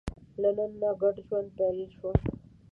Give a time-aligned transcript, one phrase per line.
[0.41, 2.09] له نن نه ګډ ژوند پیل شو.